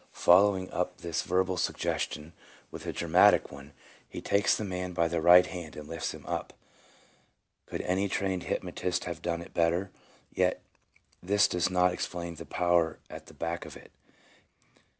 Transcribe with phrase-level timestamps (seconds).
[0.13, 2.31] Following up this verbal sug gestion
[2.71, 3.71] with a dramatic one,
[4.09, 6.53] he takes the man by the right hand and lifts him up.
[7.67, 9.91] Could any trained hypnotist have done it better?
[10.33, 10.63] Yet,
[11.21, 13.91] this does not explain the power at the back of it.